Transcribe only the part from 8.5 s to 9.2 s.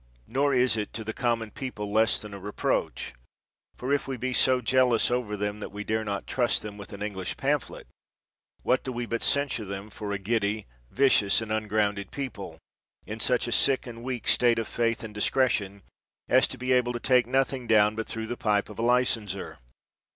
what do we